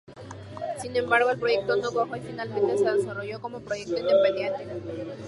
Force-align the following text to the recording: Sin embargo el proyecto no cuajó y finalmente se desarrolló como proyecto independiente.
Sin 0.81 0.95
embargo 0.95 1.29
el 1.29 1.37
proyecto 1.37 1.75
no 1.75 1.91
cuajó 1.91 2.15
y 2.15 2.21
finalmente 2.21 2.75
se 2.79 2.91
desarrolló 2.91 3.39
como 3.39 3.59
proyecto 3.59 3.99
independiente. 3.99 4.65